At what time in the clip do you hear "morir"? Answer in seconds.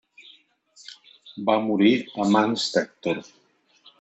1.67-1.93